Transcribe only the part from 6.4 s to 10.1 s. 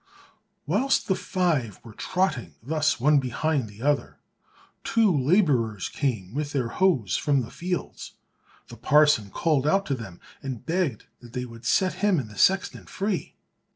their hoes from the fields; the parson called out to